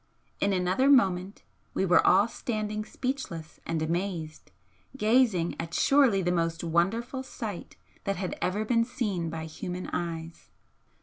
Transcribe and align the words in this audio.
In 0.39 0.51
another 0.51 0.89
moment 0.89 1.43
we 1.75 1.85
were 1.85 2.03
all 2.07 2.27
standing 2.27 2.83
speechless 2.85 3.59
and 3.67 3.83
amazed, 3.83 4.49
gazing 4.97 5.55
at 5.59 5.75
surely 5.75 6.23
the 6.23 6.31
most 6.31 6.63
wonderful 6.63 7.21
sight 7.21 7.75
that 8.05 8.15
had 8.15 8.35
ever 8.41 8.65
been 8.65 8.83
seen 8.83 9.29
by 9.29 9.45
human 9.45 9.91
eyes. 9.93 10.49